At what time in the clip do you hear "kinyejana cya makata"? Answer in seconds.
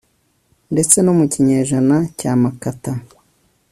1.31-2.91